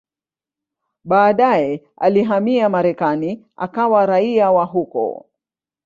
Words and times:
Baadaye 1.03 1.83
alihamia 1.97 2.69
Marekani 2.69 3.45
akawa 3.55 4.05
raia 4.05 4.51
wa 4.51 4.65
huko. 4.65 5.29